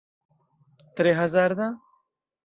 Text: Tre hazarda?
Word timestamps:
Tre 0.99 1.11
hazarda? 1.19 1.67